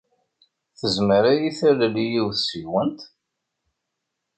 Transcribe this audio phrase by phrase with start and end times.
[0.79, 3.01] Tezmer ad iyi-talel yiwet seg-went?